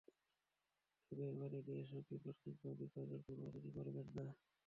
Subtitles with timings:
[1.05, 4.33] তবে এবার ঈদে এসব বিপদ কিংবা বিপাকের পরোয়া তিনি করবেন না।